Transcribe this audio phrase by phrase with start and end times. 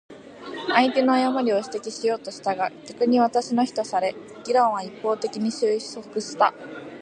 [0.69, 6.55] 相手の誤りを指摘しようとしたが、逆に私の非とされ、議論は一方的に収束した。